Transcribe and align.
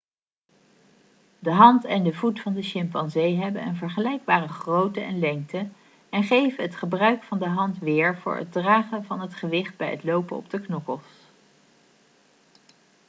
de 1.39 1.49
hand 1.51 1.85
en 1.85 2.03
de 2.03 2.13
voet 2.13 2.39
van 2.41 2.53
de 2.53 2.61
chimpansee 2.61 3.35
hebben 3.35 3.61
een 3.67 3.75
vergelijkbare 3.75 4.47
grootte 4.47 4.99
en 4.99 5.19
lengte 5.19 5.69
en 6.09 6.23
geven 6.23 6.63
het 6.63 6.75
gebruik 6.75 7.23
van 7.23 7.39
de 7.39 7.47
hand 7.49 7.79
weer 7.79 8.17
voor 8.17 8.37
het 8.37 8.51
dragen 8.51 9.05
van 9.05 9.19
het 9.21 9.33
gewicht 9.33 9.77
bij 9.77 9.91
het 9.91 10.03
lopen 10.03 10.37
op 10.37 10.49
de 10.49 10.59
knokkels 10.61 11.25